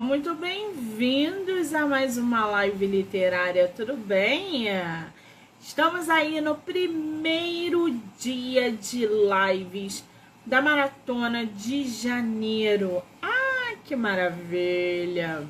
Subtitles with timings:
[0.00, 4.66] Muito bem-vindos a mais uma live literária, tudo bem?
[5.60, 10.02] Estamos aí no primeiro dia de lives
[10.44, 13.04] da maratona de janeiro.
[13.22, 15.46] Ah, que maravilha!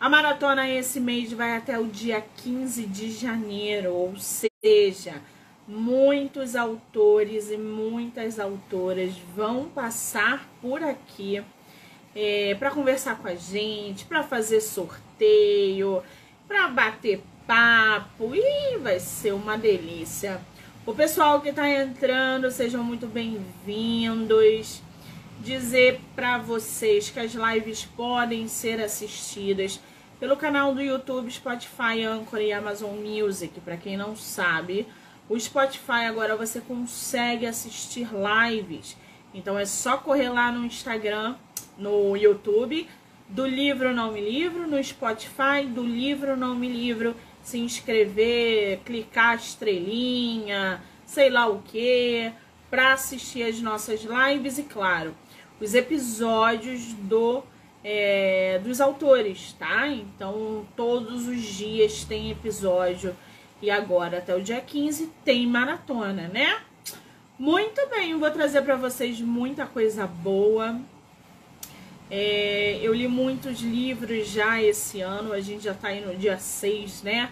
[0.00, 5.20] A maratona esse mês vai até o dia 15 de janeiro, ou seja,
[5.68, 11.44] muitos autores e muitas autoras vão passar por aqui
[12.14, 16.02] é, para conversar com a gente, para fazer sorteio,
[16.46, 20.40] para bater papo e vai ser uma delícia.
[20.86, 24.82] O pessoal que está entrando, sejam muito bem-vindos.
[25.40, 29.80] Dizer para vocês que as lives podem ser assistidas
[30.20, 33.60] pelo canal do YouTube, Spotify, Anchor e Amazon Music.
[33.60, 34.86] Para quem não sabe,
[35.28, 38.96] o Spotify agora você consegue assistir lives.
[39.34, 41.34] Então é só correr lá no Instagram
[41.78, 42.88] no YouTube,
[43.28, 49.30] do livro Não Me Livro, no Spotify, do livro Não Me Livro, se inscrever, clicar
[49.30, 52.32] a estrelinha, sei lá o que,
[52.70, 55.14] para assistir as nossas lives e, claro,
[55.60, 57.42] os episódios do
[57.84, 59.86] é, dos autores, tá?
[59.86, 63.14] Então, todos os dias tem episódio.
[63.60, 66.60] E agora, até o dia 15, tem maratona, né?
[67.38, 70.80] Muito bem, vou trazer para vocês muita coisa boa.
[72.10, 76.38] É, eu li muitos livros já esse ano, a gente já está aí no dia
[76.38, 77.30] 6, né?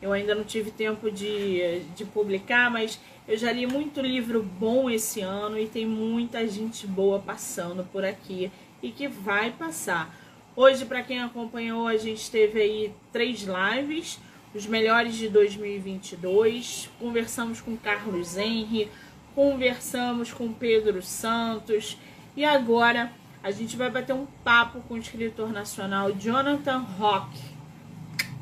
[0.00, 4.90] Eu ainda não tive tempo de, de publicar, mas eu já li muito livro bom
[4.90, 8.50] esse ano e tem muita gente boa passando por aqui
[8.82, 10.12] e que vai passar.
[10.56, 14.18] Hoje, para quem acompanhou, a gente teve aí três lives,
[14.54, 16.90] os melhores de 2022.
[16.98, 18.90] Conversamos com Carlos Henry,
[19.34, 21.96] conversamos com Pedro Santos
[22.36, 23.12] e agora
[23.42, 27.38] a gente vai bater um papo com o escritor nacional Jonathan Rock.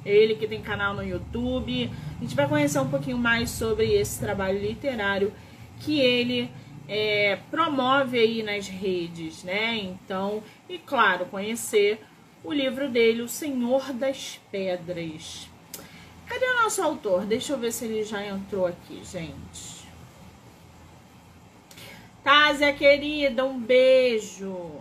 [0.05, 1.91] Ele que tem canal no YouTube.
[2.19, 5.33] A gente vai conhecer um pouquinho mais sobre esse trabalho literário
[5.79, 6.51] que ele
[6.87, 9.77] é, promove aí nas redes, né?
[9.77, 12.05] Então, e claro, conhecer
[12.43, 15.49] o livro dele, O Senhor das Pedras.
[16.27, 17.25] Cadê o nosso autor?
[17.25, 19.81] Deixa eu ver se ele já entrou aqui, gente.
[22.23, 24.80] Tásia querida, um beijo.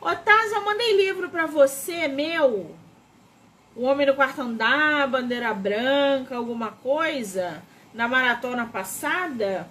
[0.00, 2.74] Otávio, eu mandei livro para você, meu.
[3.76, 7.62] O Homem do Quarto Andar, Bandeira Branca, alguma coisa,
[7.92, 9.68] na maratona passada,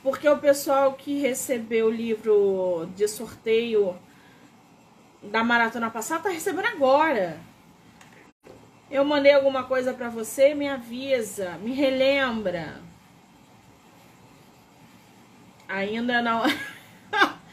[0.00, 3.98] porque o pessoal que recebeu o livro de sorteio
[5.20, 7.40] da maratona passada tá recebendo agora.
[8.88, 12.80] Eu mandei alguma coisa para você, me avisa, me relembra.
[15.68, 16.42] Ainda não.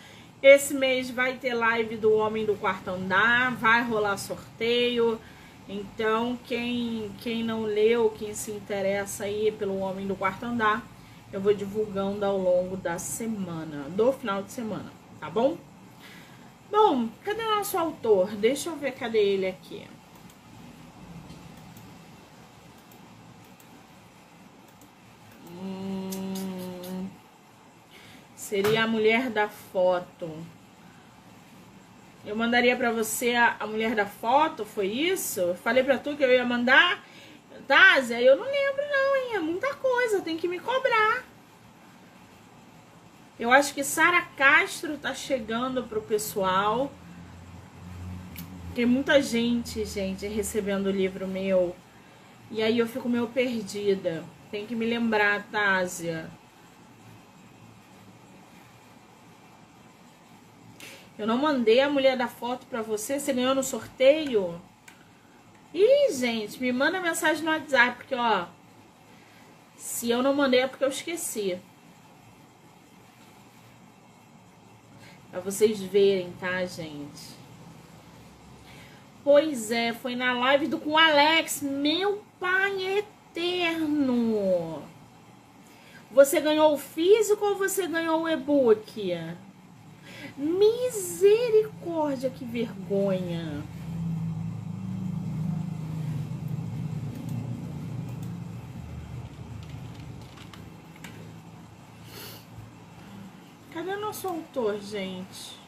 [0.41, 5.19] Esse mês vai ter live do Homem do Quarto Andar, vai rolar sorteio.
[5.69, 10.84] Então, quem, quem não leu, quem se interessa aí pelo Homem do Quarto Andar,
[11.31, 15.57] eu vou divulgando ao longo da semana, do final de semana, tá bom?
[16.72, 18.31] Bom, cadê nosso autor?
[18.31, 19.85] Deixa eu ver cadê ele aqui.
[28.41, 30.28] Seria a mulher da foto.
[32.25, 35.53] Eu mandaria para você a, a, mulher da foto, foi isso?
[35.63, 37.06] Falei para tu que eu ia mandar?
[37.68, 39.35] Tá, Zé, eu não lembro não, hein?
[39.35, 41.24] É muita coisa, tem que me cobrar.
[43.40, 46.91] Eu acho que Sara Castro tá chegando pro pessoal.
[48.74, 51.75] Tem muita gente, gente, recebendo o livro meu.
[52.50, 54.25] E aí eu fico meio perdida.
[54.50, 56.41] Tem que me lembrar, Tásia.
[61.21, 64.59] Eu não mandei a mulher da foto pra você, você ganhou no sorteio?
[65.71, 68.47] Ih, gente, me manda mensagem no WhatsApp, porque, ó,
[69.77, 71.59] se eu não mandei é porque eu esqueci.
[75.29, 77.38] Pra vocês verem, tá, gente?
[79.23, 84.81] Pois é, foi na live do com o Alex, meu pai eterno.
[86.09, 89.13] Você ganhou o físico ou você ganhou o e-book?
[90.41, 93.61] Misericórdia, que vergonha.
[103.71, 105.61] Cadê nosso autor, gente?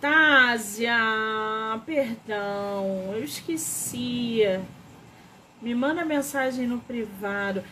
[0.00, 0.96] Tásia,
[1.84, 4.40] perdão, eu esqueci.
[5.60, 7.62] Me manda mensagem no privado.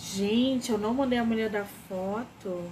[0.00, 2.70] Gente, eu não mandei a mulher da foto.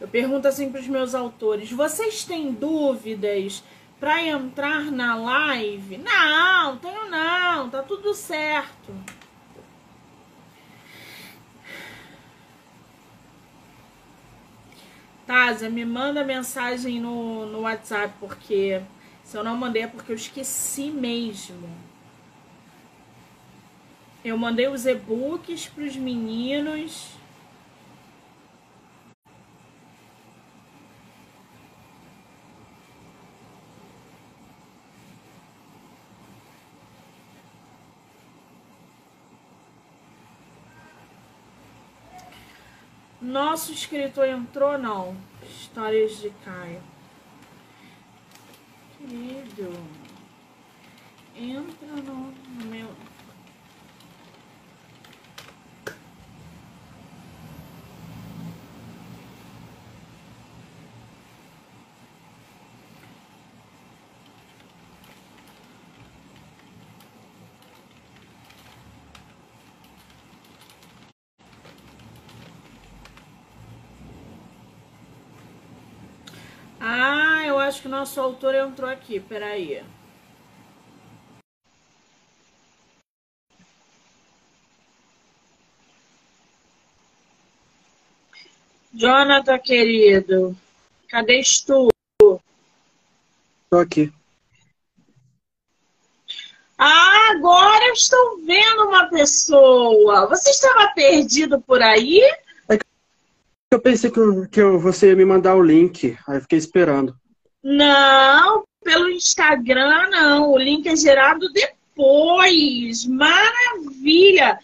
[0.00, 3.62] Eu pergunto assim para os meus autores: vocês têm dúvidas
[3.98, 5.98] para entrar na live?
[5.98, 8.94] Não, tenho não, tá tudo certo.
[15.26, 18.80] Tásia, me manda mensagem no, no WhatsApp, porque
[19.28, 21.68] se eu não mandei é porque eu esqueci mesmo.
[24.24, 27.10] Eu mandei os e-books para os meninos.
[43.20, 45.14] Nosso escritor entrou, não.
[45.42, 46.97] Histórias de Caio.
[49.08, 49.72] Querido.
[51.34, 52.88] Entra no, no meu.
[76.80, 79.20] Ah, eu acho que nosso autor entrou aqui.
[79.20, 79.84] Peraí.
[88.92, 90.56] Jonathan, querido.
[91.08, 91.88] Cadê tu?
[93.70, 94.12] Tô aqui.
[96.76, 100.26] Ah, agora eu estou vendo uma pessoa.
[100.28, 102.20] Você estava perdido por aí?
[103.70, 107.14] Eu pensei que, que você ia me mandar o link, aí fiquei esperando.
[107.62, 110.52] Não, pelo Instagram não.
[110.52, 113.04] O link é gerado depois.
[113.06, 114.58] Maravilha!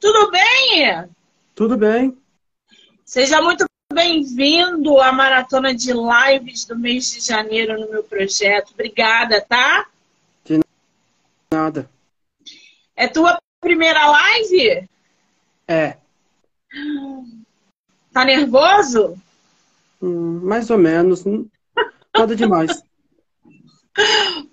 [0.00, 1.08] Tudo bem?
[1.54, 2.16] Tudo bem.
[3.04, 8.72] Seja muito bem-vindo à maratona de lives do mês de janeiro no meu projeto.
[8.72, 9.86] Obrigada, tá?
[10.44, 10.60] De
[11.52, 11.90] nada.
[12.96, 14.88] É tua primeira live?
[15.66, 15.96] É.
[18.12, 19.20] Tá nervoso?
[20.00, 21.24] Hum, mais ou menos.
[22.16, 22.82] Nada demais.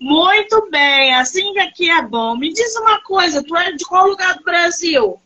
[0.00, 2.36] Muito bem, assim que aqui é bom.
[2.36, 5.20] Me diz uma coisa, tu é de qual lugar do Brasil?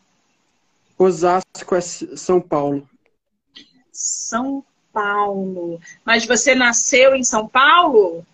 [0.97, 2.87] Osasco é São Paulo.
[3.91, 5.79] São Paulo.
[6.05, 8.25] Mas você nasceu em São Paulo?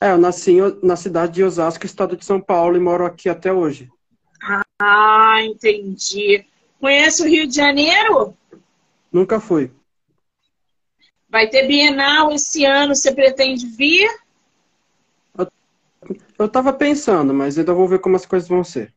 [0.00, 3.52] É, eu nasci na cidade de Osasco, estado de São Paulo, e moro aqui até
[3.52, 3.90] hoje.
[4.80, 6.44] Ah, entendi.
[6.80, 8.36] Conhece o Rio de Janeiro?
[9.10, 9.70] Nunca fui.
[11.36, 14.08] Vai ter Bienal esse ano, você pretende vir?
[15.36, 15.46] Eu,
[16.38, 18.90] eu tava pensando, mas ainda vou ver como as coisas vão ser.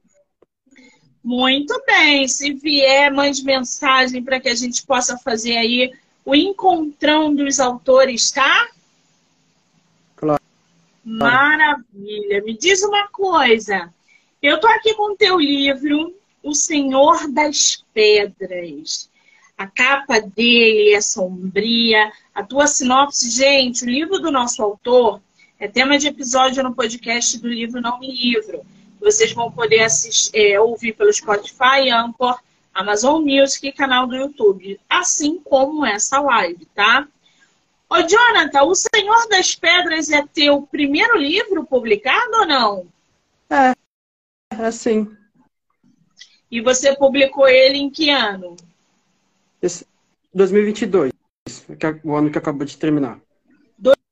[1.21, 2.25] Muito bem.
[2.29, 5.93] Se vier, mande mensagem para que a gente possa fazer aí
[6.23, 8.69] o encontrão dos autores, tá?
[10.15, 10.41] Claro.
[11.03, 12.41] Maravilha.
[12.41, 13.93] Me diz uma coisa.
[14.41, 19.08] Eu tô aqui com o teu livro, O Senhor das Pedras.
[19.59, 22.09] A capa dele é sombria.
[22.33, 25.21] A tua sinopse, gente, o livro do nosso autor
[25.59, 28.61] é tema de episódio no podcast do livro Não Me Livro.
[29.01, 32.39] Vocês vão poder assistir, é, ouvir pelo Spotify, Anchor,
[32.73, 34.79] Amazon Music e canal do YouTube.
[34.89, 37.05] Assim como essa live, tá?
[37.89, 42.87] Ô, Jonathan, O Senhor das Pedras é teu primeiro livro publicado ou não?
[43.49, 43.73] É,
[44.57, 45.13] é sim.
[46.49, 48.55] E você publicou ele em que ano?
[49.61, 49.85] Esse,
[50.33, 51.11] 2022,
[51.77, 53.19] que é o ano que acabou de terminar.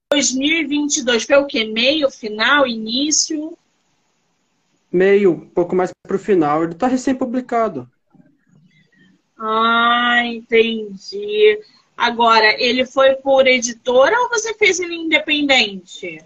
[0.10, 1.66] 2022, foi o quê?
[1.66, 3.58] Meio, final, início?
[4.92, 6.63] Meio, um pouco mais para o final.
[6.63, 7.89] Ele está recém-publicado.
[9.38, 11.60] Ah, entendi.
[11.96, 16.24] Agora, ele foi por editora ou você fez ele independente?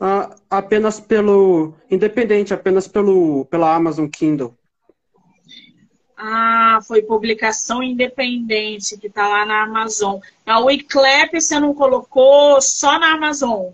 [0.00, 1.74] Ah, apenas pelo.
[1.90, 4.54] Independente, apenas pelo, pela Amazon Kindle.
[6.16, 10.18] Ah, foi publicação independente que está lá na Amazon.
[10.46, 13.72] A Wiclap você não colocou só na Amazon?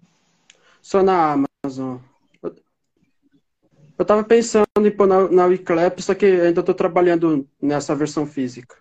[0.81, 1.99] Só na Amazon.
[2.43, 8.27] Eu estava pensando em pôr na, na Wiclap, só que ainda estou trabalhando nessa versão
[8.27, 8.77] física.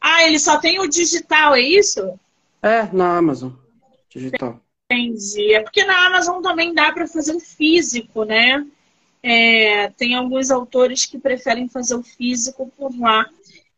[0.00, 2.18] Ah, ele só tem o digital, é isso?
[2.62, 3.52] É, na Amazon.
[4.08, 4.60] Digital.
[4.90, 5.52] Entendi.
[5.52, 8.66] É porque na Amazon também dá para fazer o físico, né?
[9.26, 13.24] É, tem alguns autores que preferem fazer o físico por lá.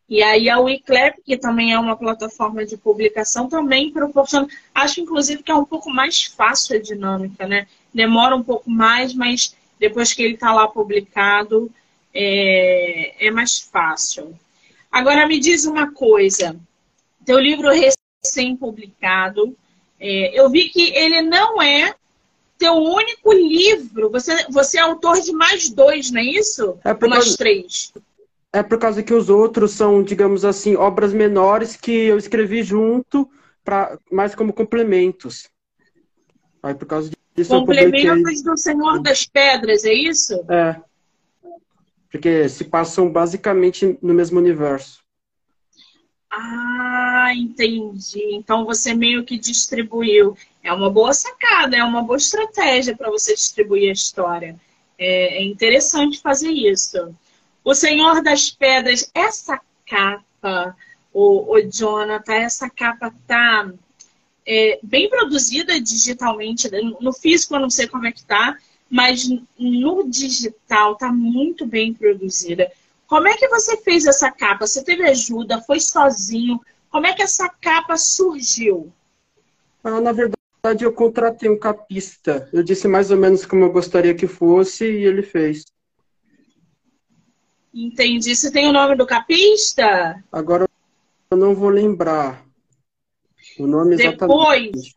[0.09, 4.49] E aí a Wiclap, que também é uma plataforma de publicação, também proporciona.
[4.75, 7.69] Acho, inclusive, que é um pouco mais fácil a dinâmica, né?
[7.95, 11.71] Demora um pouco mais, mas depois que ele está lá publicado,
[12.13, 14.37] é, é mais fácil.
[14.91, 16.59] Agora me diz uma coisa.
[17.25, 19.57] teu livro recém-publicado.
[20.01, 21.95] É, eu vi que ele não é
[22.59, 24.11] teu único livro.
[24.11, 26.79] Você, você é autor de mais dois, não é isso?
[26.85, 27.37] É por mais causa...
[27.39, 27.93] três.
[28.53, 33.29] É por causa que os outros são, digamos assim, obras menores que eu escrevi junto,
[33.65, 35.51] pra, mais como complementos.
[36.63, 40.35] Aí por causa disso Complementos do Senhor das Pedras, é isso?
[40.51, 40.81] É.
[42.11, 45.05] Porque se passam basicamente no mesmo universo.
[46.31, 48.35] Ah, entendi.
[48.35, 50.37] Então você meio que distribuiu.
[50.63, 54.59] É uma boa sacada, é uma boa estratégia para você distribuir a história.
[54.99, 57.15] É, é, interessante fazer isso.
[57.65, 60.77] O Senhor das Pedras, essa capa,
[61.13, 63.73] o, o Jonathan, essa capa tá
[64.47, 66.71] é, bem produzida digitalmente.
[67.01, 68.57] No físico eu não sei como é que tá,
[68.89, 69.29] mas
[69.59, 72.71] no digital tá muito bem produzida.
[73.07, 74.67] Como é que você fez essa capa?
[74.67, 75.61] Você teve ajuda?
[75.63, 76.61] Foi sozinho?
[76.91, 78.93] Como é que essa capa surgiu?
[79.85, 82.49] Ah, na verdade, eu contratei um capista.
[82.53, 85.65] Eu disse mais ou menos como eu gostaria que fosse e ele fez.
[87.73, 88.35] Entendi.
[88.35, 90.23] Você tem o nome do capista?
[90.33, 90.67] Agora
[91.31, 92.45] eu não vou lembrar
[93.59, 94.97] o nome depois, exatamente.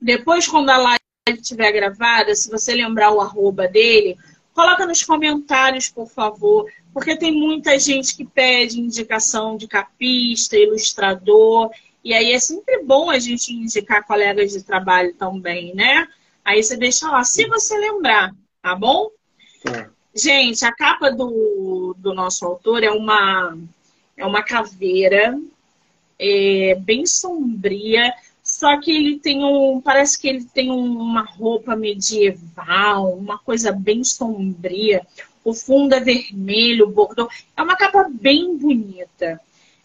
[0.00, 4.16] Depois, quando a live estiver gravada, se você lembrar o arroba dele,
[4.54, 11.70] coloca nos comentários, por favor porque tem muita gente que pede indicação de capista, ilustrador,
[12.02, 16.08] e aí é sempre bom a gente indicar colegas de trabalho também, né?
[16.44, 19.10] Aí você deixa lá, se você lembrar, tá bom?
[19.66, 19.88] É.
[20.14, 23.56] Gente, a capa do, do nosso autor é uma,
[24.16, 25.38] é uma caveira
[26.18, 29.80] é, bem sombria, só que ele tem um.
[29.80, 35.06] Parece que ele tem uma roupa medieval, uma coisa bem sombria
[35.50, 37.28] o fundo é vermelho, bordô.
[37.56, 39.40] É uma capa bem bonita.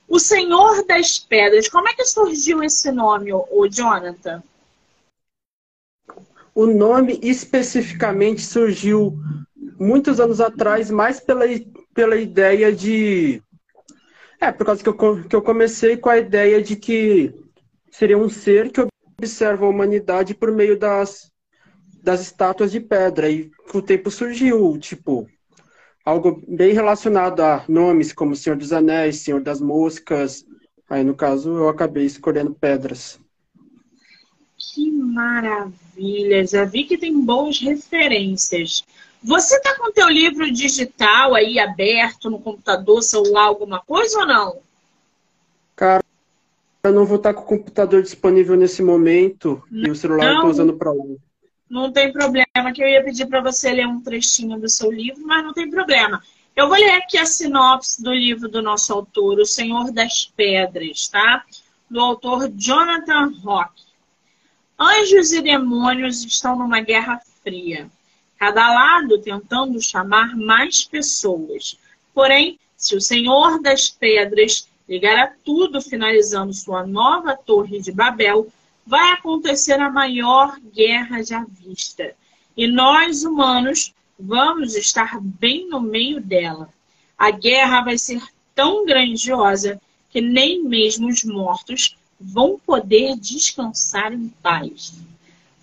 [0.08, 4.44] O Senhor das Pedras, como é que surgiu esse nome, o Jonathan?
[6.54, 9.18] O nome especificamente surgiu
[9.80, 11.46] muitos anos atrás, mais pela,
[11.94, 13.42] pela ideia de.
[14.40, 17.34] É, por causa que eu, que eu comecei com a ideia de que
[17.92, 18.86] seria um ser que
[19.18, 21.32] observa a humanidade por meio das,
[22.04, 23.30] das estátuas de pedra.
[23.30, 25.28] E com o tempo surgiu, tipo,
[26.06, 30.46] algo bem relacionado a nomes como Senhor dos Anéis, Senhor das Moscas.
[30.88, 33.20] Aí, no caso, eu acabei escolhendo pedras.
[34.58, 36.46] Que maravilha!
[36.46, 38.86] Já vi que tem boas referências.
[39.24, 44.58] Você tá com teu livro digital aí aberto no computador, celular, alguma coisa ou não?
[45.76, 46.04] Cara,
[46.84, 49.88] eu não vou estar com o computador disponível nesse momento não.
[49.88, 51.20] e o celular eu tô usando para outro.
[51.70, 55.26] Não tem problema, que eu ia pedir para você ler um trechinho do seu livro,
[55.26, 56.22] mas não tem problema.
[56.56, 61.08] Eu vou ler aqui a sinopse do livro do nosso autor, O Senhor das Pedras,
[61.08, 61.44] tá?
[61.90, 63.84] Do autor Jonathan Rock.
[64.80, 67.90] Anjos e demônios estão numa guerra fria,
[68.38, 71.78] cada lado tentando chamar mais pessoas.
[72.14, 78.48] Porém, se o Senhor das Pedras ligar a tudo, finalizando sua nova Torre de Babel,
[78.86, 82.14] vai acontecer a maior guerra já vista.
[82.56, 86.70] E nós, humanos, vamos estar bem no meio dela.
[87.18, 88.22] A guerra vai ser
[88.54, 94.94] tão grandiosa que nem mesmo os mortos vão poder descansar em paz.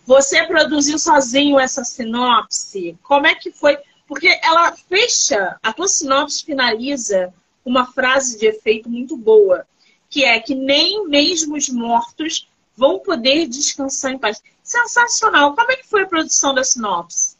[0.05, 2.97] Você produziu sozinho essa sinopse?
[3.03, 3.79] Como é que foi?
[4.07, 7.33] Porque ela fecha, a tua sinopse finaliza
[7.65, 9.67] uma frase de efeito muito boa,
[10.11, 14.43] que é que nem mesmo os mortos vão poder descansar em paz.
[14.63, 15.55] Sensacional.
[15.55, 17.37] Como é que foi a produção da sinopse?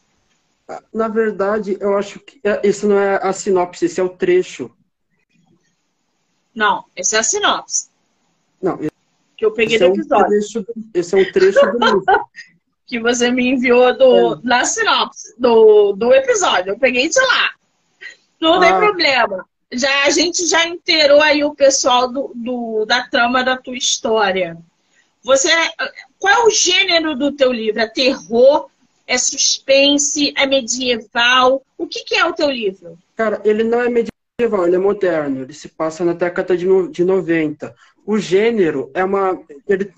[0.93, 4.71] Na verdade, eu acho que é, isso não é a sinopse, esse é o trecho.
[6.55, 7.89] Não, esse é a sinopse.
[8.61, 8.77] Não,
[9.35, 10.27] que eu peguei do é episódio.
[10.27, 12.03] trecho, esse é um trecho do livro.
[12.85, 14.41] que você me enviou do, é.
[14.43, 16.71] da sinopse do, do episódio.
[16.71, 17.51] Eu peguei de lá.
[18.39, 18.59] Não ah.
[18.59, 19.45] tem problema.
[19.71, 24.57] Já, a gente já inteirou aí o pessoal do, do, da trama da tua história.
[25.23, 25.49] Você,
[26.19, 27.79] qual é o gênero do teu livro?
[27.79, 28.69] É terror?
[29.07, 30.33] É suspense?
[30.37, 31.63] É medieval?
[31.77, 32.97] O que, que é o teu livro?
[33.15, 35.43] Cara, ele não é medieval, ele é moderno.
[35.43, 37.73] Ele se passa na década de, no, de 90.
[38.05, 39.41] O gênero é uma.
[39.67, 39.93] Ele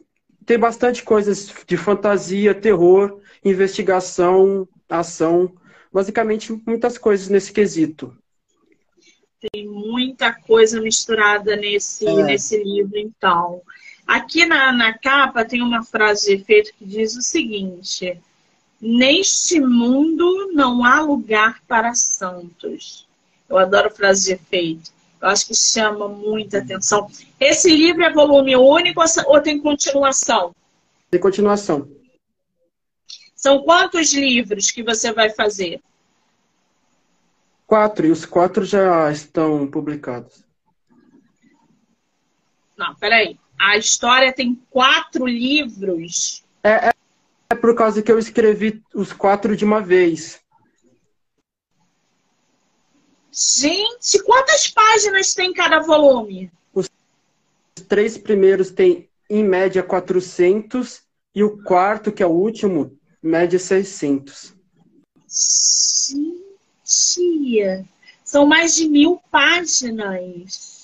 [0.45, 5.51] tem bastante coisas de fantasia, terror, investigação, ação.
[5.91, 8.15] Basicamente, muitas coisas nesse quesito.
[9.51, 12.23] Tem muita coisa misturada nesse, é.
[12.23, 13.61] nesse livro, então.
[14.07, 18.21] Aqui na, na capa tem uma frase de efeito que diz o seguinte:
[18.79, 23.07] Neste mundo não há lugar para santos.
[23.49, 24.91] Eu adoro frase de efeito.
[25.21, 27.09] Eu acho que chama muita atenção.
[27.39, 30.53] Esse livro é volume único ou tem continuação?
[31.09, 31.89] Tem continuação.
[33.35, 35.81] São quantos livros que você vai fazer?
[37.65, 40.43] Quatro, e os quatro já estão publicados.
[42.77, 43.39] Não, peraí.
[43.57, 46.43] A história tem quatro livros.
[46.63, 46.93] É, é,
[47.49, 50.39] é por causa que eu escrevi os quatro de uma vez.
[53.31, 56.49] Gente, quantas páginas tem cada volume?
[56.73, 56.89] Os
[57.87, 61.01] três primeiros têm, em média, 400
[61.33, 64.53] e o quarto, que é o último, média 600.
[66.85, 67.85] Gente,
[68.23, 70.74] são mais de mil páginas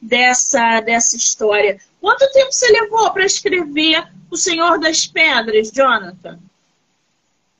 [0.00, 1.80] dessa, dessa história.
[2.00, 6.38] Quanto tempo você levou para escrever O Senhor das Pedras, Jonathan?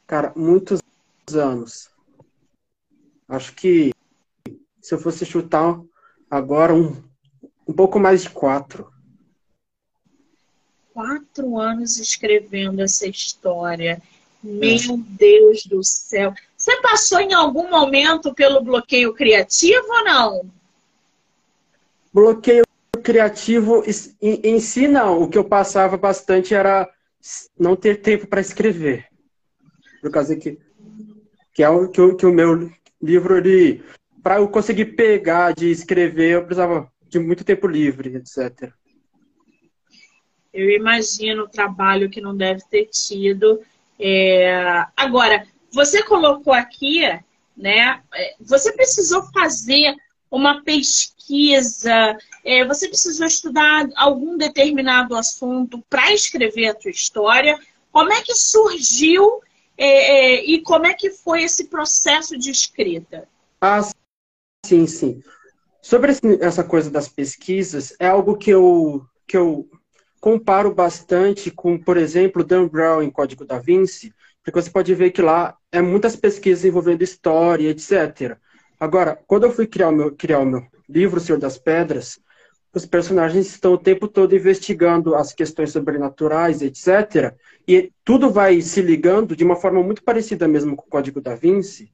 [0.06, 0.80] Cara, muitos
[1.34, 1.90] anos.
[3.28, 3.92] Acho que
[4.80, 5.80] se eu fosse chutar
[6.30, 7.02] agora um,
[7.66, 8.90] um pouco mais de quatro.
[10.92, 14.00] Quatro anos escrevendo essa história.
[14.42, 16.32] Meu Deus do céu.
[16.56, 20.57] Você passou em algum momento pelo bloqueio criativo ou não?
[22.12, 22.64] Bloqueio
[23.02, 23.82] criativo
[24.20, 25.22] em, si, não.
[25.22, 26.88] O que eu passava bastante era
[27.58, 29.06] não ter tempo para escrever.
[30.00, 30.58] Por causa que,
[31.54, 32.70] que é o que, o que o meu
[33.02, 33.82] livro ele
[34.22, 38.72] para eu conseguir pegar de escrever eu precisava de muito tempo livre etc
[40.52, 43.60] eu imagino o trabalho que não deve ter tido
[43.98, 44.84] é...
[44.96, 47.00] agora você colocou aqui
[47.56, 49.94] né é, você precisou fazer
[50.30, 57.58] uma pesquisa é, você precisou estudar algum determinado assunto para escrever a tua história
[57.90, 59.40] como é que surgiu
[59.76, 63.28] é, é, e como é que foi esse processo de escrita?
[63.60, 63.80] Ah,
[64.66, 65.22] sim, sim.
[65.80, 69.68] Sobre essa coisa das pesquisas, é algo que eu, que eu
[70.20, 74.12] comparo bastante com, por exemplo, Dan Brown em Código da Vinci,
[74.42, 78.36] porque você pode ver que lá é muitas pesquisas envolvendo história, etc.
[78.78, 82.20] Agora, quando eu fui criar o meu, criar o meu livro, O Senhor das Pedras,
[82.74, 87.34] os personagens estão o tempo todo investigando as questões sobrenaturais, etc.
[87.66, 91.34] E tudo vai se ligando de uma forma muito parecida mesmo com o Código da
[91.34, 91.90] Vinci.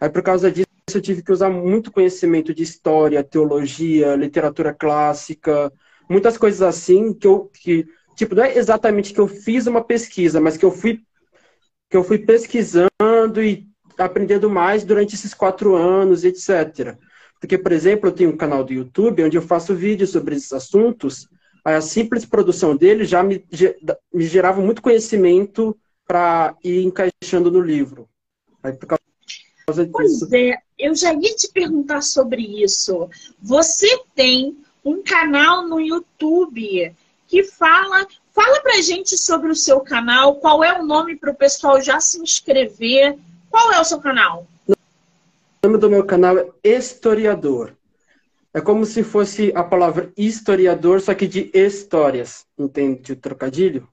[0.00, 5.72] Aí, por causa disso, eu tive que usar muito conhecimento de história, teologia, literatura clássica,
[6.08, 10.40] muitas coisas assim que eu que tipo não é exatamente que eu fiz uma pesquisa,
[10.40, 11.00] mas que eu fui
[11.90, 16.96] que eu fui pesquisando e aprendendo mais durante esses quatro anos, etc.
[17.40, 20.52] Porque, por exemplo, eu tenho um canal do YouTube onde eu faço vídeos sobre esses
[20.52, 21.28] assuntos.
[21.64, 23.44] A simples produção dele já me,
[24.12, 25.76] me gerava muito conhecimento
[26.06, 28.08] para ir encaixando no livro.
[28.62, 29.02] Aí, por causa
[29.90, 30.28] pois disso...
[30.34, 33.08] é, eu já ia te perguntar sobre isso.
[33.40, 36.94] Você tem um canal no YouTube
[37.26, 38.06] que fala.
[38.34, 42.00] Fala pra gente sobre o seu canal, qual é o nome para o pessoal já
[42.00, 43.18] se inscrever.
[43.52, 44.46] Qual é o seu canal?
[44.66, 44.74] O
[45.66, 47.76] nome do meu canal é Historiador.
[48.54, 52.46] É como se fosse a palavra historiador, só que de histórias.
[52.58, 53.86] Entende o trocadilho?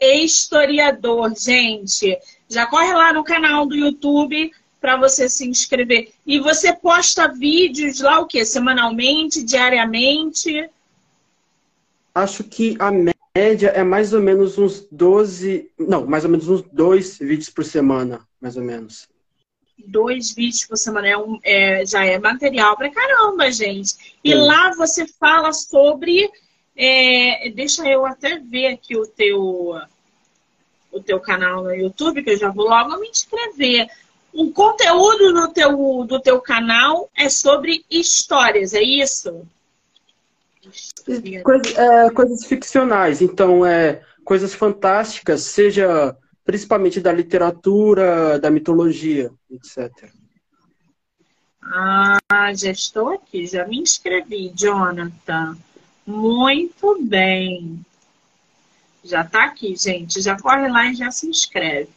[0.00, 2.18] Historiador, gente.
[2.48, 6.12] Já corre lá no canal do YouTube para você se inscrever.
[6.26, 8.44] E você posta vídeos lá o quê?
[8.44, 10.68] Semanalmente, diariamente?
[12.14, 16.62] Acho que a média é mais ou menos uns 12, não, mais ou menos uns
[16.62, 19.08] dois vídeos por semana, mais ou menos
[19.86, 24.16] dois vídeos por semana é um, é, já é material pra caramba, gente.
[24.22, 24.38] E Sim.
[24.38, 26.30] lá você fala sobre.
[26.76, 29.80] É, deixa eu até ver aqui o teu,
[30.92, 33.88] o teu canal no YouTube, que eu já vou logo me inscrever.
[34.32, 39.44] O conteúdo do teu, do teu canal é sobre histórias, é isso?
[41.42, 50.10] Coisa, é, coisas ficcionais, então é coisas fantásticas, seja principalmente da literatura, da mitologia, etc.
[51.62, 52.18] Ah,
[52.54, 55.56] já estou aqui, já me inscrevi, Jonathan.
[56.06, 57.84] Muito bem.
[59.04, 60.22] Já está aqui, gente.
[60.22, 61.90] Já corre lá e já se inscreve.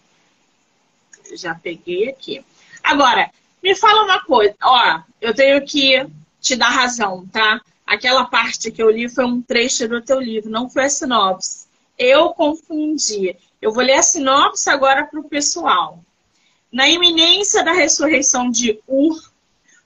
[1.33, 2.43] Já peguei aqui.
[2.83, 3.31] Agora,
[3.63, 4.53] me fala uma coisa.
[4.61, 6.05] Ó, eu tenho que
[6.41, 7.61] te dar razão, tá?
[7.91, 11.67] Aquela parte que eu li foi um trecho do teu livro, não foi a sinopse.
[11.99, 13.35] Eu confundi.
[13.61, 16.01] Eu vou ler a sinopse agora para o pessoal.
[16.71, 19.21] Na iminência da ressurreição de Ur,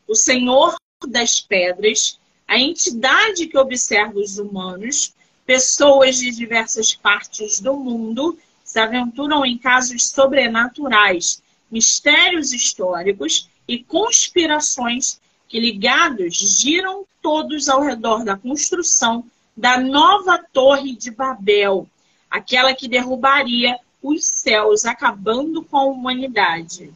[0.07, 0.75] o Senhor
[1.07, 5.11] das Pedras, a entidade que observa os humanos,
[5.43, 11.41] pessoas de diversas partes do mundo se aventuram em casos sobrenaturais,
[11.71, 15.19] mistérios históricos e conspirações
[15.55, 19.23] que ligados giram todos ao redor da construção
[19.55, 21.87] da nova Torre de Babel,
[22.29, 26.91] aquela que derrubaria os céus, acabando com a humanidade.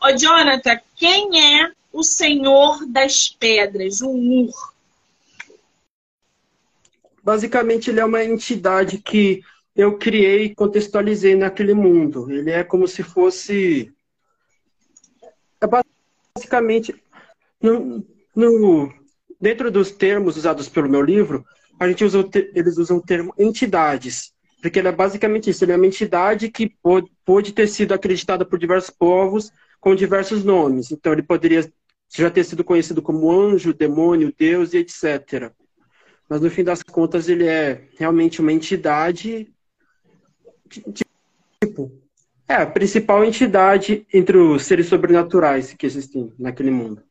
[0.00, 4.72] Ó, Jonathan, quem é o Senhor das Pedras, o Ur?
[7.22, 9.42] Basicamente, ele é uma entidade que
[9.76, 12.32] eu criei e contextualizei naquele mundo.
[12.32, 13.92] Ele é como se fosse.
[15.60, 15.66] É
[16.34, 16.94] basicamente.
[17.62, 18.92] No, no,
[19.40, 21.44] dentro dos termos usados pelo meu livro,
[21.78, 24.32] a gente usa eles usam o termo entidades.
[24.60, 25.64] Porque ele é basicamente isso.
[25.64, 26.74] Ele é uma entidade que
[27.24, 30.90] pode, ter sido acreditada por diversos povos com diversos nomes.
[30.90, 31.70] Então, ele poderia
[32.14, 35.50] já ter sido conhecido como anjo, demônio, Deus e etc.
[36.28, 39.50] Mas, no fim das contas, ele é realmente uma entidade
[40.68, 41.90] tipo,
[42.48, 47.02] é a principal entidade entre os seres sobrenaturais que existem naquele mundo.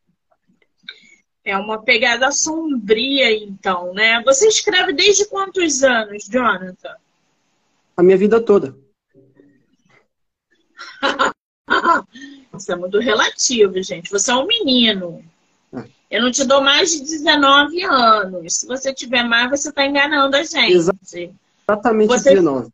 [1.44, 4.22] É uma pegada sombria, então, né?
[4.24, 6.96] Você escreve desde quantos anos, Jonathan?
[7.96, 8.78] A minha vida toda.
[12.58, 14.10] Isso é muito relativo, gente.
[14.10, 15.24] Você é um menino.
[15.74, 15.84] É.
[16.12, 18.56] Eu não te dou mais de 19 anos.
[18.56, 20.74] Se você tiver mais, você está enganando a gente.
[20.74, 22.30] Exatamente você...
[22.32, 22.70] 19.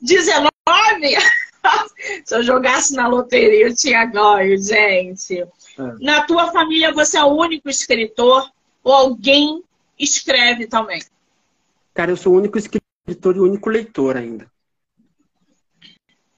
[0.00, 0.52] 19?
[2.24, 5.40] Se eu jogasse na loteria, eu tinha ganho, gente.
[5.40, 5.48] É.
[6.00, 8.50] Na tua família, você é o único escritor
[8.82, 9.62] ou alguém
[9.98, 11.02] escreve também?
[11.94, 14.50] Cara, eu sou o único escritor e o único leitor ainda.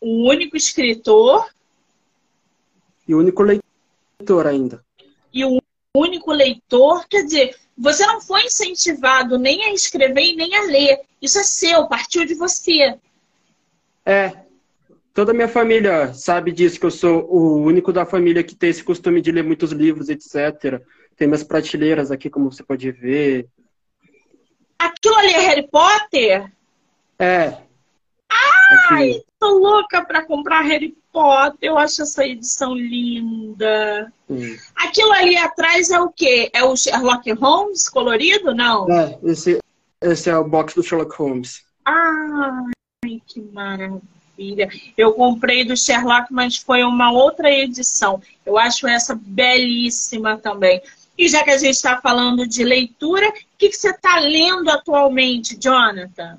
[0.01, 1.49] O único escritor
[3.07, 4.85] e o único leitor ainda.
[5.33, 5.61] E o
[5.97, 11.01] único leitor, quer dizer, você não foi incentivado nem a escrever e nem a ler.
[11.21, 12.99] Isso é seu, partiu de você.
[14.05, 14.45] É.
[15.15, 18.71] Toda a minha família sabe disso, que eu sou o único da família que tem
[18.71, 20.83] esse costume de ler muitos livros, etc.
[21.17, 23.47] Tem minhas prateleiras aqui, como você pode ver.
[24.77, 26.53] Aquilo ali é Harry Potter?
[27.17, 27.59] É.
[28.91, 29.25] Ai, aqui.
[29.39, 31.59] tô louca pra comprar Harry Potter.
[31.63, 34.13] Eu acho essa edição linda.
[34.29, 34.57] Hum.
[34.75, 36.51] Aquilo ali atrás é o quê?
[36.53, 38.53] É o Sherlock Holmes colorido?
[38.53, 38.91] Não?
[38.91, 39.61] É, esse,
[40.01, 41.63] esse é o box do Sherlock Holmes.
[41.85, 44.03] Ai, que maravilha.
[44.97, 48.21] Eu comprei do Sherlock, mas foi uma outra edição.
[48.45, 50.83] Eu acho essa belíssima também.
[51.17, 54.69] E já que a gente está falando de leitura, o que, que você está lendo
[54.69, 56.39] atualmente, Jonathan?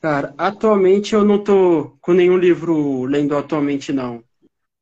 [0.00, 4.22] Cara, atualmente eu não tô com nenhum livro lendo atualmente, não.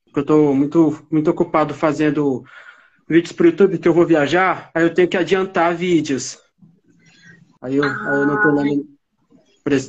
[0.07, 2.45] Porque eu tô muito, muito ocupado fazendo
[3.09, 6.39] vídeos pro YouTube, que eu vou viajar, aí eu tenho que adiantar vídeos.
[7.63, 8.89] Aí eu, ah, aí eu não tô lendo.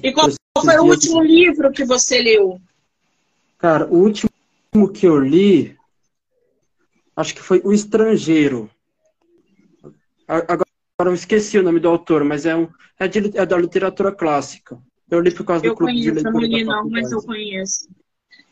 [0.03, 0.29] e qual
[0.61, 2.59] foi o último livro que você leu?
[3.57, 4.29] Cara, o último
[4.93, 5.75] que eu li,
[7.15, 8.69] acho que foi O Estrangeiro.
[10.27, 10.65] Agora
[11.05, 12.67] eu esqueci o nome do autor, mas é, um,
[12.99, 14.77] é, de, é da literatura clássica.
[15.09, 16.29] Eu li por causa eu do clube conheço, de leitura.
[16.29, 17.89] Eu não li não, mas eu conheço.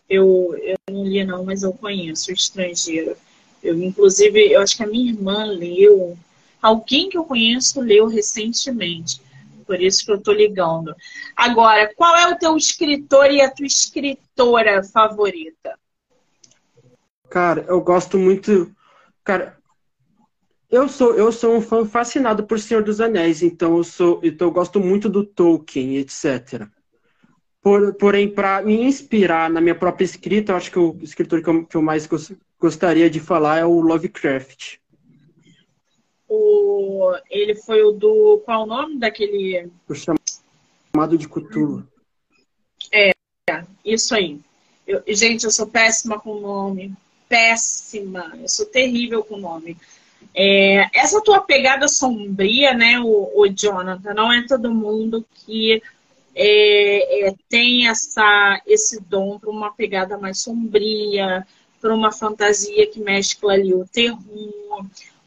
[0.10, 3.16] Eu, eu não li não, mas eu conheço o estrangeiro.
[3.64, 6.18] Eu, inclusive, eu acho que a minha irmã leu.
[6.62, 9.22] Alguém que eu conheço leu recentemente.
[9.64, 10.96] Por isso que eu tô ligando.
[11.36, 15.78] Agora, qual é o teu escritor e a tua escritora favorita?
[17.30, 18.72] Cara, eu gosto muito.
[19.24, 19.58] Cara,
[20.70, 24.48] eu sou, eu sou um fã fascinado por Senhor dos Anéis, então eu sou, então
[24.48, 26.68] eu gosto muito do Tolkien, etc.
[27.62, 31.50] Por, porém, para me inspirar na minha própria escrita, eu acho que o escritor que
[31.50, 32.08] eu, que eu mais
[32.60, 34.83] gostaria de falar é o Lovecraft.
[36.36, 38.42] O, ele foi o do.
[38.44, 39.70] Qual o nome daquele.
[39.88, 41.88] O chamado de Cthulhu.
[42.92, 43.12] É,
[43.86, 44.40] isso aí.
[44.88, 46.92] Eu, gente, eu sou péssima com nome.
[47.30, 48.34] Péssima.
[48.42, 49.78] Eu sou terrível com nome.
[50.34, 55.84] É, essa tua pegada sombria, né, o, o, Jonathan, não é todo mundo que
[56.34, 61.46] é, é, tem essa, esse dom para uma pegada mais sombria,
[61.80, 64.84] para uma fantasia que mescla ali o terror.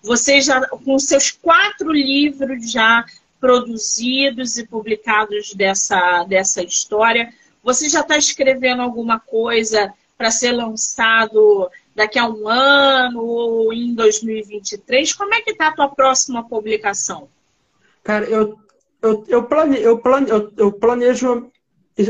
[0.07, 3.05] Você já, com seus quatro livros já
[3.40, 11.69] produzidos e publicados dessa, dessa história, você já está escrevendo alguma coisa para ser lançado
[11.92, 15.12] daqui a um ano ou em 2023?
[15.12, 17.29] Como é que está a tua próxima publicação?
[18.05, 18.57] Cara, eu,
[19.03, 21.51] eu, eu, plane, eu, plane, eu, eu planejo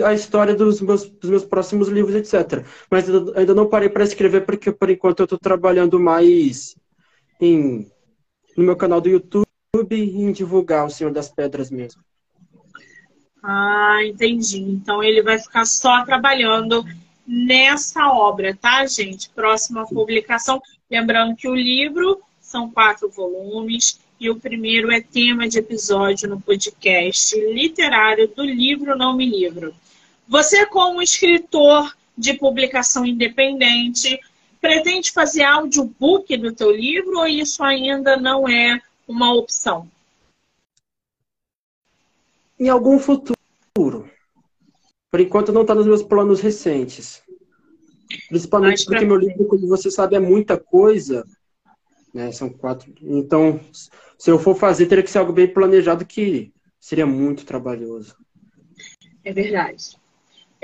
[0.05, 2.63] a história dos meus, dos meus próximos livros, etc.
[2.91, 6.77] Mas ainda não parei para escrever porque, por enquanto, eu estou trabalhando mais
[7.41, 7.91] em,
[8.57, 9.47] no meu canal do YouTube
[9.91, 12.03] e em divulgar o Senhor das Pedras mesmo.
[13.43, 14.59] Ah, entendi.
[14.59, 16.85] Então ele vai ficar só trabalhando
[17.27, 19.31] nessa obra, tá, gente?
[19.31, 20.61] Próxima publicação.
[20.91, 26.41] Lembrando que o livro são quatro volumes e o primeiro é tema de episódio no
[26.41, 29.75] podcast literário do livro Não Me Livro.
[30.27, 34.19] Você, como escritor de publicação independente,
[34.67, 39.89] pretende fazer audiobook do teu livro ou isso ainda não é uma opção?
[42.59, 43.37] Em algum futuro.
[45.11, 47.23] Por enquanto não está nos meus planos recentes.
[48.29, 51.25] Principalmente porque meu livro, como você sabe, é muita coisa.
[52.13, 52.33] Né?
[52.33, 52.93] São quatro.
[53.03, 53.61] Então,
[54.19, 58.17] se eu for fazer, teria que ser algo bem planejado que seria muito trabalhoso.
[59.25, 59.97] É verdade.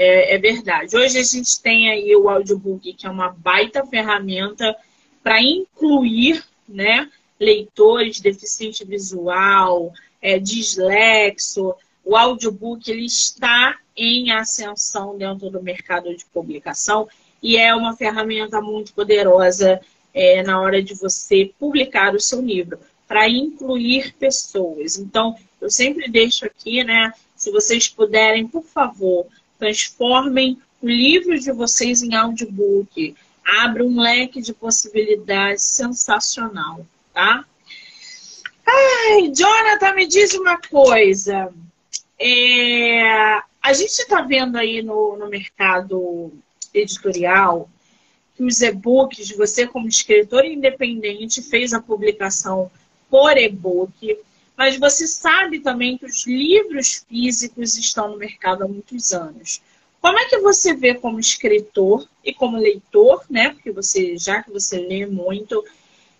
[0.04, 0.96] É, é, verdade.
[0.96, 4.76] Hoje a gente tem aí o audiobook, que é uma baita ferramenta
[5.22, 11.72] para incluir né, leitores deficiente visual, é, dislexo.
[12.04, 17.08] O audiobook ele está em ascensão dentro do mercado de publicação
[17.40, 19.80] e é uma ferramenta muito poderosa
[20.12, 24.98] é, na hora de você publicar o seu livro para incluir pessoas.
[24.98, 27.14] Então, eu sempre deixo aqui, né?
[27.36, 29.28] Se vocês puderem, por favor,
[29.62, 33.14] transformem o livro de vocês em audiobook.
[33.44, 37.44] Abre um leque de possibilidades sensacional, tá?
[38.66, 41.52] Ai, Jonathan, me diz uma coisa.
[42.18, 46.32] É, a gente está vendo aí no, no mercado
[46.74, 47.70] editorial
[48.36, 52.68] que os e-books, você como escritor independente fez a publicação
[53.08, 54.18] por e-book,
[54.56, 59.60] mas você sabe também que os livros físicos estão no mercado há muitos anos.
[60.00, 63.50] Como é que você vê como escritor e como leitor, né?
[63.50, 65.64] Porque você, já que você lê muito,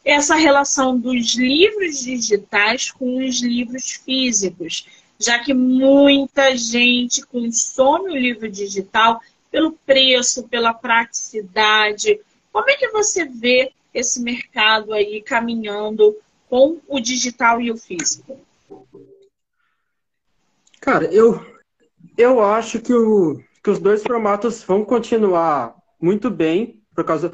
[0.05, 4.87] essa relação dos livros digitais com os livros físicos,
[5.18, 12.21] já que muita gente consome o livro digital pelo preço, pela praticidade.
[12.53, 16.16] Como é que você vê esse mercado aí caminhando
[16.53, 18.38] com o digital e o físico?
[20.83, 21.43] Cara, eu,
[22.15, 27.33] eu acho que, o, que os dois formatos vão continuar muito bem, por causa,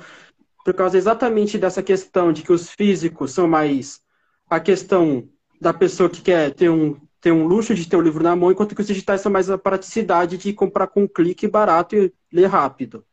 [0.64, 4.00] por causa exatamente dessa questão de que os físicos são mais
[4.48, 5.28] a questão
[5.60, 8.52] da pessoa que quer ter um, ter um luxo de ter o livro na mão,
[8.52, 12.14] enquanto que os digitais são mais a praticidade de comprar com um clique barato e
[12.32, 13.04] ler rápido.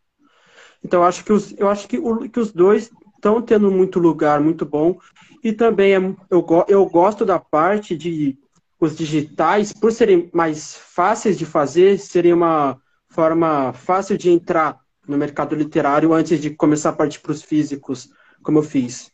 [0.83, 3.97] Então, eu acho que os, eu acho que, o, que os dois estão tendo muito
[3.97, 4.99] lugar, muito bom.
[5.45, 5.97] E também é,
[6.31, 8.35] eu, eu gosto da parte de
[8.81, 15.15] os digitais, por serem mais fáceis de fazer, serem uma forma fácil de entrar no
[15.15, 18.09] mercado literário antes de começar a partir para os físicos,
[18.41, 19.11] como eu fiz.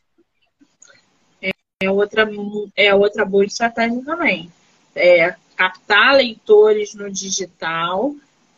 [1.82, 2.26] É outra,
[2.74, 4.50] é outra boa estratégia também.
[4.96, 8.16] É captar leitores no digital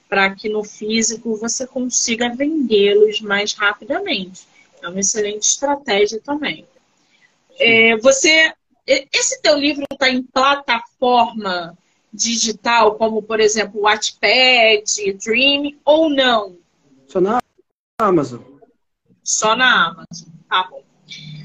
[0.09, 4.47] para que no físico você consiga vendê-los mais rapidamente.
[4.81, 6.65] É uma excelente estratégia também.
[7.59, 8.53] É, você,
[8.87, 11.77] esse teu livro está em plataforma
[12.13, 16.57] digital, como por exemplo Wattpad, Dream, ou não?
[17.09, 17.41] Só na
[18.01, 18.41] Amazon.
[19.23, 20.29] Só na Amazon.
[20.49, 20.83] Tá bom.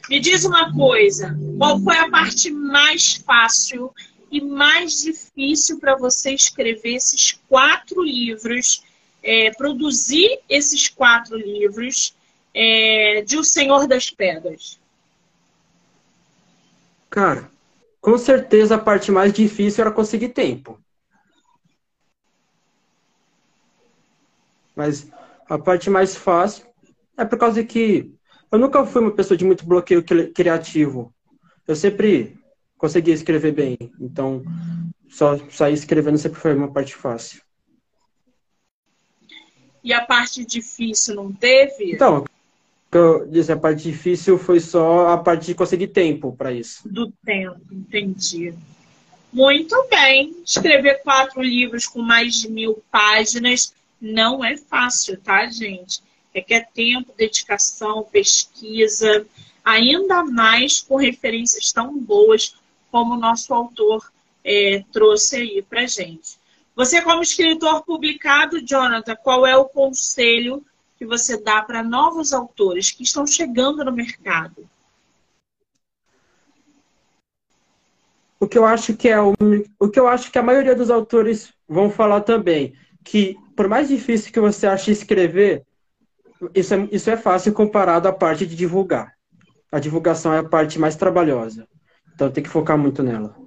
[0.10, 3.94] Me diz uma coisa, qual foi a parte mais fácil
[4.32, 8.84] e mais difícil para você escrever esses quatro livros,
[9.24, 12.16] é, produzir esses quatro livros
[12.54, 14.80] é, de O Senhor das Pedras?
[17.10, 17.50] Cara,
[18.00, 20.80] com certeza a parte mais difícil era conseguir tempo.
[24.76, 25.12] Mas
[25.50, 26.66] a parte mais fácil
[27.18, 28.14] é por causa que
[28.52, 31.14] eu nunca fui uma pessoa de muito bloqueio criativo.
[31.68, 32.40] Eu sempre
[32.78, 33.78] conseguia escrever bem.
[34.00, 34.44] Então,
[35.10, 37.42] só sair escrevendo sempre foi uma parte fácil.
[39.84, 41.94] E a parte difícil não teve?
[41.94, 42.26] Então,
[42.98, 46.88] eu disse, a parte difícil foi só a parte de conseguir tempo para isso.
[46.88, 48.54] Do tempo, entendi.
[49.32, 50.36] Muito bem.
[50.44, 56.02] Escrever quatro livros com mais de mil páginas não é fácil, tá, gente?
[56.34, 59.26] Requer tempo, dedicação, pesquisa,
[59.64, 62.56] ainda mais com referências tão boas
[62.92, 64.12] como o nosso autor
[64.44, 66.40] é, trouxe aí para gente.
[66.76, 70.64] Você, como escritor publicado, Jonathan, qual é o conselho
[71.00, 74.70] que você dá para novos autores que estão chegando no mercado?
[78.38, 79.34] O que eu acho que é o,
[79.80, 83.88] o que eu acho que a maioria dos autores vão falar também, que por mais
[83.88, 85.66] difícil que você ache escrever,
[86.54, 89.14] isso é, isso é fácil comparado à parte de divulgar.
[89.72, 91.66] A divulgação é a parte mais trabalhosa.
[92.14, 93.38] Então tem que focar muito nela.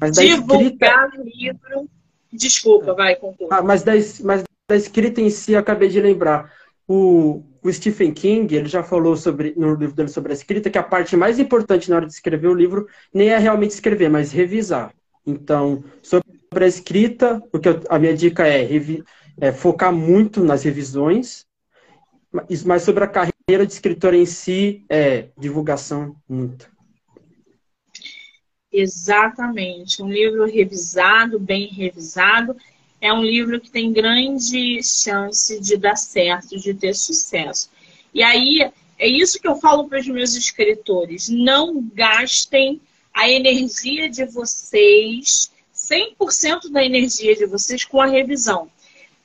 [0.00, 1.18] Mas Divulgar escrita...
[1.24, 1.95] livro
[2.36, 3.48] Desculpa, vai, conclui.
[3.50, 6.52] Ah, mas da, mas da escrita em si, acabei de lembrar.
[6.88, 10.78] O, o Stephen King, ele já falou sobre, no livro dele sobre a escrita, que
[10.78, 14.30] a parte mais importante na hora de escrever o livro nem é realmente escrever, mas
[14.30, 14.92] revisar.
[15.26, 19.02] Então, sobre a escrita, o que eu, a minha dica é, revi,
[19.40, 21.44] é, focar muito nas revisões,
[22.64, 26.75] mas sobre a carreira de escritor em si, é divulgação muito.
[28.78, 30.02] Exatamente.
[30.02, 32.54] Um livro revisado, bem revisado,
[33.00, 37.70] é um livro que tem grande chance de dar certo, de ter sucesso.
[38.12, 42.78] E aí, é isso que eu falo para os meus escritores: não gastem
[43.14, 48.70] a energia de vocês, 100% da energia de vocês, com a revisão.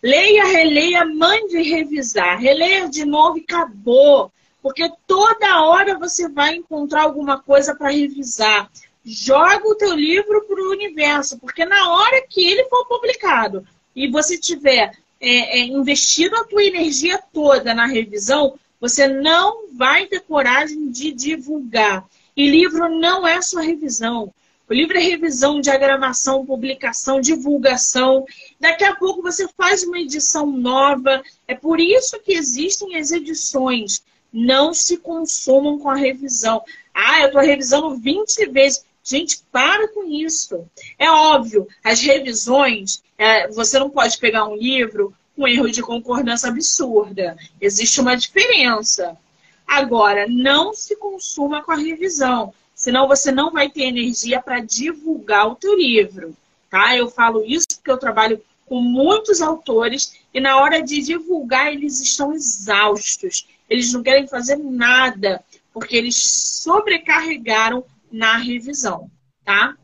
[0.01, 2.39] Leia, releia, mande revisar.
[2.39, 4.31] Releia de novo e acabou.
[4.61, 8.71] Porque toda hora você vai encontrar alguma coisa para revisar
[9.05, 14.09] joga o teu livro para o universo, porque na hora que ele for publicado e
[14.09, 20.21] você tiver é, é, investido a tua energia toda na revisão, você não vai ter
[20.21, 22.03] coragem de divulgar.
[22.35, 24.33] E livro não é só revisão.
[24.67, 28.25] O livro é revisão, diagramação, publicação, divulgação.
[28.59, 31.21] Daqui a pouco você faz uma edição nova.
[31.47, 34.01] É por isso que existem as edições.
[34.31, 36.63] Não se consumam com a revisão.
[36.93, 38.85] Ah, eu estou revisando 20 vezes.
[39.03, 40.65] Gente, para com isso.
[40.97, 46.49] É óbvio, as revisões, é, você não pode pegar um livro com erro de concordância
[46.49, 47.35] absurda.
[47.59, 49.17] Existe uma diferença.
[49.65, 55.47] Agora, não se consuma com a revisão, senão você não vai ter energia para divulgar
[55.47, 56.35] o teu livro.
[56.69, 56.95] Tá?
[56.95, 61.99] Eu falo isso porque eu trabalho com muitos autores e na hora de divulgar eles
[61.99, 63.47] estão exaustos.
[63.69, 69.09] Eles não querem fazer nada porque eles sobrecarregaram na revisão,
[69.43, 69.75] tá?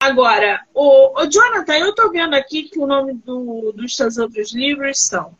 [0.00, 4.54] Agora, o, o Jonathan, eu tô vendo aqui que o nome do, dos seus outros
[4.54, 5.36] livros são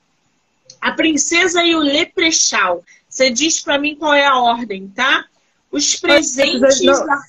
[0.81, 2.83] A Princesa e o Leprechal.
[3.09, 5.26] Você diz para mim qual é a ordem, tá?
[5.70, 6.62] Os presentes.
[6.62, 7.20] Esses aí, não,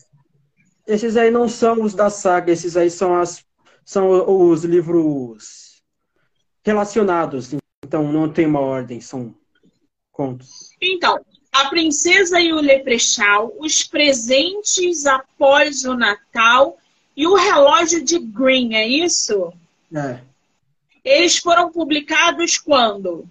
[0.87, 3.45] esses aí não são os da saga, esses aí são, as,
[3.85, 4.09] são
[4.49, 5.83] os livros
[6.63, 7.51] relacionados.
[7.85, 9.35] Então não tem uma ordem, são
[10.11, 10.75] contos.
[10.81, 11.23] Então,
[11.59, 16.77] a Princesa e o Leprechal, Os Presentes Após o Natal
[17.15, 19.51] e O Relógio de Green, é isso?
[19.93, 20.19] É.
[21.03, 23.25] Eles foram publicados quando?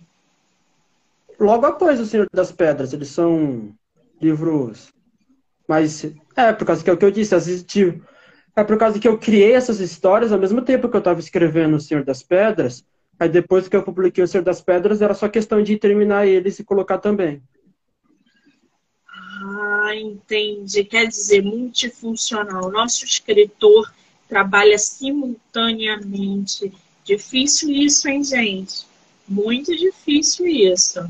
[1.38, 2.92] Logo após O Senhor das Pedras.
[2.92, 3.72] Eles são
[4.20, 4.92] livros.
[5.66, 6.04] Mas
[6.36, 8.02] é, por causa que é o que eu disse, assisti.
[8.56, 11.76] É por causa que eu criei essas histórias ao mesmo tempo que eu estava escrevendo
[11.76, 12.84] O Senhor das Pedras.
[13.18, 16.58] Aí depois que eu publiquei O Senhor das Pedras, era só questão de terminar eles
[16.58, 17.42] e colocar também.
[19.48, 20.84] Ah, entendi.
[20.84, 22.70] Quer dizer, multifuncional.
[22.70, 23.90] Nosso escritor
[24.28, 26.72] trabalha simultaneamente.
[27.04, 28.86] Difícil isso, hein, gente?
[29.26, 31.00] Muito difícil isso.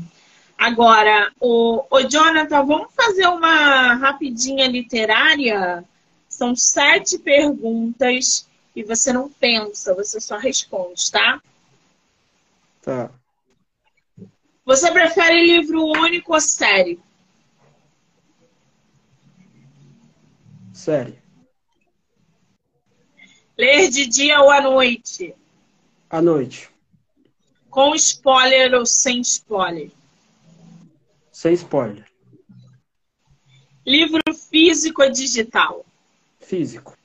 [0.57, 5.83] Agora, o, o Jonathan, vamos fazer uma rapidinha literária?
[6.27, 11.41] São sete perguntas e você não pensa, você só responde, tá?
[12.81, 13.11] Tá.
[14.63, 16.99] Você prefere livro único ou série?
[20.79, 21.21] Série.
[23.57, 25.35] Ler de dia ou à noite?
[26.09, 26.69] À noite.
[27.69, 29.91] Com spoiler ou sem spoiler?
[31.33, 32.09] Sem spoiler.
[33.85, 35.85] Livro físico ou digital?
[36.39, 36.97] Físico.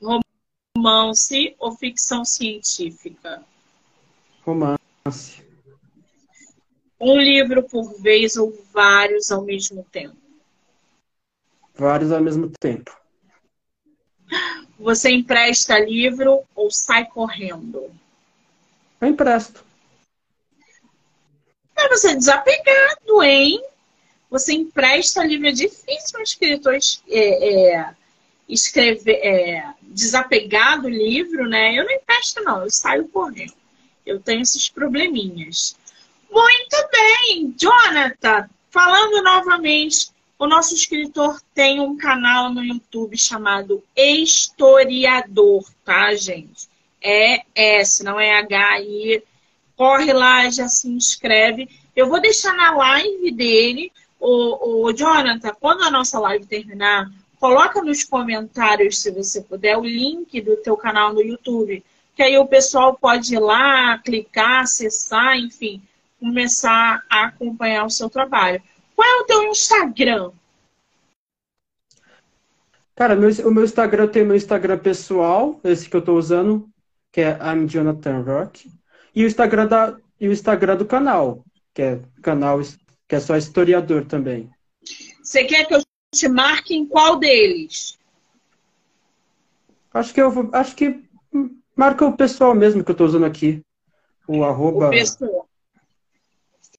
[0.00, 3.44] Romance ou ficção científica?
[4.46, 5.44] Romance.
[6.98, 10.23] Um livro por vez ou vários ao mesmo tempo?
[11.74, 12.96] Vários ao mesmo tempo.
[14.78, 17.90] Você empresta livro ou sai correndo?
[19.00, 19.64] Eu empresto.
[21.76, 23.62] Mas você é desapegado, hein?
[24.30, 25.48] Você empresta livro.
[25.48, 27.94] É difícil um escritor é, é,
[28.48, 31.74] escrever é, desapegado livro, né?
[31.74, 32.62] Eu não empresto, não.
[32.62, 33.54] Eu saio correndo.
[34.04, 35.76] Eu tenho esses probleminhas.
[36.30, 38.48] Muito bem, Jonathan.
[38.70, 46.68] Falando novamente o nosso escritor tem um canal no YouTube chamado Historiador, tá, gente?
[47.02, 49.22] É S, não é H-I.
[49.76, 51.68] Corre lá, já se inscreve.
[51.94, 57.82] Eu vou deixar na live dele, o, o Jonathan, quando a nossa live terminar, coloca
[57.82, 61.84] nos comentários, se você puder, o link do teu canal no YouTube.
[62.16, 65.82] Que aí o pessoal pode ir lá, clicar, acessar, enfim,
[66.18, 68.62] começar a acompanhar o seu trabalho.
[68.94, 70.32] Qual é o teu Instagram?
[72.94, 76.68] Cara, meu, o meu Instagram tem meu Instagram pessoal, esse que eu tô usando.
[77.14, 78.68] que é I'm Jonathan Rock,
[79.14, 82.60] e o Instagram, da, e o Instagram do canal, que é canal
[83.06, 84.50] que é só historiador também.
[85.22, 85.82] Você quer que eu
[86.12, 87.96] te marque em qual deles?
[89.92, 91.04] Acho que eu vou, acho que
[91.76, 93.62] marca o pessoal mesmo que eu estou usando aqui.
[94.26, 94.88] O arroba.
[94.88, 95.48] O pessoal.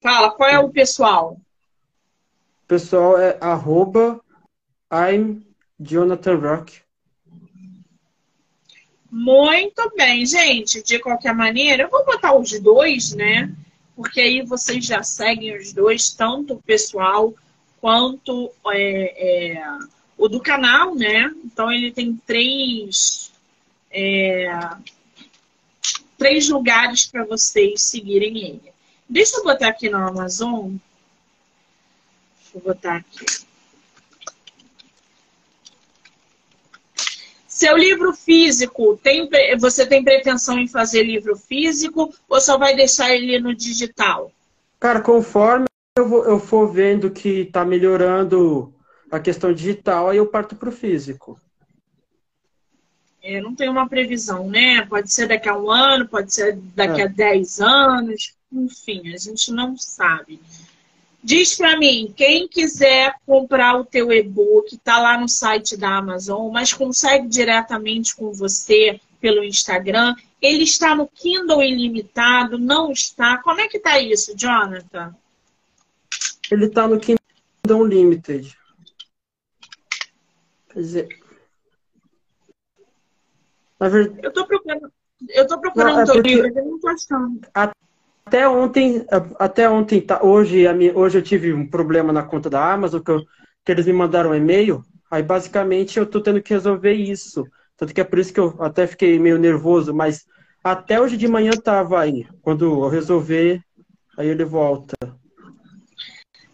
[0.01, 1.39] Fala, qual é o pessoal?
[2.67, 4.19] Pessoal é arroba
[4.91, 5.45] I'm
[5.79, 6.81] Jonathan Rock.
[9.11, 10.81] Muito bem, gente.
[10.81, 13.53] De qualquer maneira, eu vou botar os dois, né?
[13.95, 17.33] Porque aí vocês já seguem os dois, tanto o pessoal
[17.79, 19.63] quanto é, é,
[20.17, 21.31] o do canal, né?
[21.45, 23.31] Então ele tem três,
[23.91, 24.49] é,
[26.17, 28.73] três lugares para vocês seguirem ele.
[29.07, 30.75] Deixa eu botar aqui no Amazon.
[32.55, 33.25] Eu botar aqui.
[37.47, 39.29] Seu livro físico, tem,
[39.59, 44.31] você tem pretensão em fazer livro físico ou só vai deixar ele no digital?
[44.79, 45.65] Cara, conforme
[45.97, 48.73] eu, vou, eu for vendo que está melhorando
[49.11, 51.39] a questão digital, aí eu parto para o físico.
[53.21, 54.85] É, não tem uma previsão, né?
[54.85, 57.05] Pode ser daqui a um ano, pode ser daqui é.
[57.05, 60.39] a dez anos, enfim, a gente não sabe.
[61.25, 66.51] Diz para mim, quem quiser comprar o teu e-book, tá lá no site da Amazon,
[66.51, 73.39] mas consegue diretamente com você pelo Instagram, ele está no Kindle ilimitado, não está?
[73.39, 75.15] Como é que tá isso, Jonathan?
[76.51, 77.19] Ele está no Kindle
[77.71, 78.55] Unlimited.
[80.69, 81.07] Quer dizer.
[83.79, 84.19] Verdade...
[84.21, 84.93] Eu estou procurando.
[85.29, 87.41] Eu tô procurando não, é teu livro, eu não tô achando.
[88.27, 89.05] Até ontem,
[89.37, 90.65] até ontem, tá, hoje,
[90.95, 93.21] hoje eu tive um problema na conta da Amazon, que, eu,
[93.63, 94.83] que eles me mandaram um e-mail.
[95.11, 97.45] Aí basicamente eu tô tendo que resolver isso.
[97.77, 100.25] Tanto que é por isso que eu até fiquei meio nervoso, mas
[100.63, 102.27] até hoje de manhã tava aí.
[102.41, 103.61] Quando eu resolver,
[104.17, 104.95] aí ele volta.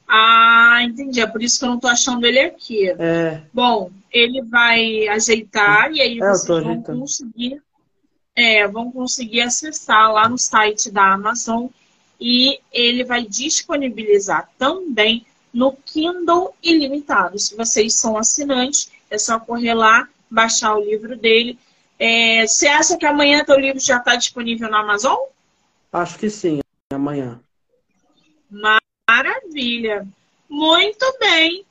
[0.05, 1.21] Ah, entendi.
[1.21, 2.89] É por isso que eu não tô achando ele aqui.
[2.99, 3.43] É.
[3.53, 7.61] Bom, ele vai ajeitar e aí é, vocês vão conseguir,
[8.35, 11.67] é, vão conseguir acessar lá no site da Amazon
[12.19, 17.37] e ele vai disponibilizar também no Kindle ilimitado.
[17.37, 21.59] Se vocês são assinantes, é só correr lá, baixar o livro dele.
[21.99, 25.17] É, você acha que amanhã teu livro já está disponível na Amazon?
[25.91, 26.61] Acho que sim,
[26.91, 27.39] amanhã.
[29.07, 30.07] Maravilha.
[30.49, 31.65] Muito bem.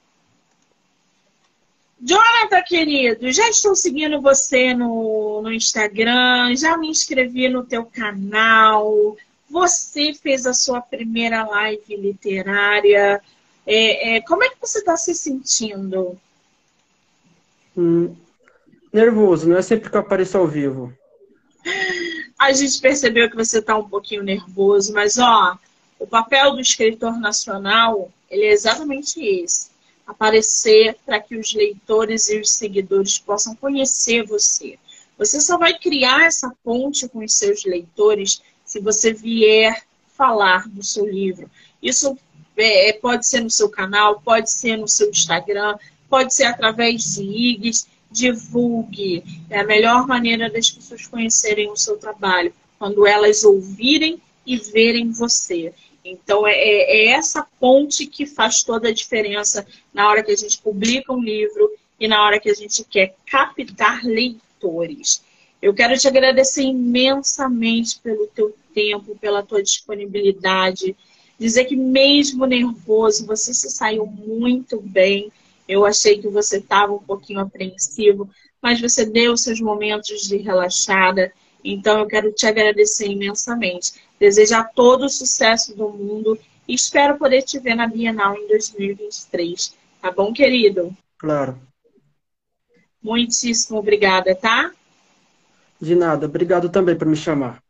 [2.03, 9.17] Jonathan, querido, já estou seguindo você no, no Instagram, já me inscrevi no teu canal.
[9.51, 13.21] Você fez a sua primeira live literária.
[13.67, 16.19] É, é, como é que você está se sentindo?
[17.77, 18.17] Hum,
[18.93, 20.93] nervoso, não é sempre que eu apareço ao vivo.
[22.39, 25.59] A gente percebeu que você está um pouquinho nervoso, mas ó,
[25.99, 29.69] o papel do escritor nacional ele é exatamente esse:
[30.11, 34.79] aparecer para que os leitores e os seguidores possam conhecer você.
[35.17, 39.83] Você só vai criar essa ponte com os seus leitores se você vier
[40.17, 41.51] falar do seu livro.
[41.83, 42.19] Isso
[42.57, 45.77] é, é pode ser no seu canal, pode ser no seu Instagram,
[46.09, 47.89] pode ser através de IGs.
[48.13, 49.23] Divulgue.
[49.49, 55.13] É a melhor maneira das pessoas conhecerem o seu trabalho, quando elas ouvirem e verem
[55.13, 55.73] você.
[56.05, 60.37] Então, é, é, é essa ponte que faz toda a diferença na hora que a
[60.37, 65.23] gente publica um livro e na hora que a gente quer captar leitores.
[65.61, 70.97] Eu quero te agradecer imensamente pelo teu tempo, pela tua disponibilidade.
[71.39, 75.31] Dizer que mesmo nervoso, você se saiu muito bem.
[75.69, 78.29] Eu achei que você estava um pouquinho apreensivo,
[78.63, 81.31] mas você deu seus momentos de relaxada.
[81.63, 83.93] Então eu quero te agradecer imensamente.
[84.21, 89.75] Desejar todo o sucesso do mundo e espero poder te ver na Bienal em 2023.
[90.03, 90.95] Tá bom, querido?
[91.19, 91.59] Claro.
[93.03, 94.71] Muitíssimo obrigada, tá?
[95.81, 96.27] De nada.
[96.27, 97.63] Obrigado também por me chamar.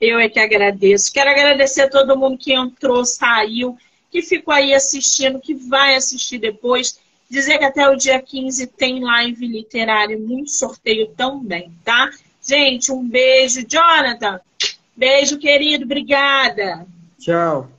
[0.00, 1.12] Eu é que agradeço.
[1.12, 3.76] Quero agradecer a todo mundo que entrou, saiu,
[4.10, 7.00] que ficou aí assistindo, que vai assistir depois.
[7.28, 12.10] Dizer que até o dia 15 tem live literária, muito sorteio também, tá?
[12.40, 13.66] Gente, um beijo.
[13.66, 14.40] Jonathan,
[14.96, 15.84] Beijo, querido.
[15.84, 16.86] Obrigada.
[17.18, 17.73] Tchau.